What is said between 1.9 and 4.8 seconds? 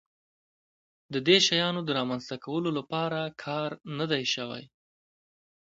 رامنځته کولو لپاره کار نه دی شوی.